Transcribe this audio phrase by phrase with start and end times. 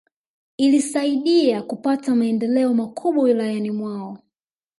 [0.57, 4.17] Ilisaidia kupata maendeleo makubwa Wilayani mwao